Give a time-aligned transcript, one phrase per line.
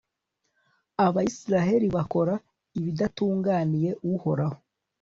[1.05, 2.33] abayisraheli bakora
[2.79, 4.57] ibidatunganiye uhoraho